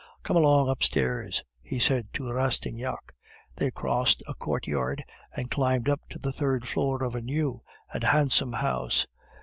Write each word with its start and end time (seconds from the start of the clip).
"Come 0.23 0.35
along 0.35 0.67
upstairs," 0.67 1.43
he 1.61 1.77
said 1.77 2.07
to 2.13 2.23
Rastignac. 2.27 3.13
They 3.57 3.69
crossed 3.69 4.23
a 4.27 4.33
courtyard, 4.33 5.05
and 5.31 5.51
climbed 5.51 5.87
up 5.89 5.99
to 6.09 6.17
the 6.17 6.31
third 6.31 6.67
floor 6.67 7.03
of 7.03 7.13
a 7.13 7.21
new 7.21 7.61
and 7.93 8.03
handsome 8.05 8.53
house. 8.53 9.05